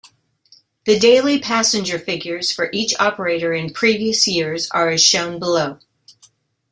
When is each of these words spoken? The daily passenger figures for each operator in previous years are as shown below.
The 0.85 0.97
daily 0.97 1.37
passenger 1.37 1.99
figures 1.99 2.51
for 2.51 2.71
each 2.73 2.95
operator 2.99 3.53
in 3.53 3.71
previous 3.71 4.27
years 4.27 4.67
are 4.71 4.89
as 4.89 5.05
shown 5.05 5.37
below. 5.37 5.77